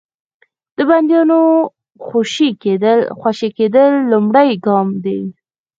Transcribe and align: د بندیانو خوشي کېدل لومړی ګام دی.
د 0.77 0.79
بندیانو 0.89 1.39
خوشي 3.19 3.49
کېدل 3.57 3.91
لومړی 4.11 4.49
ګام 4.65 4.87
دی. 5.03 5.21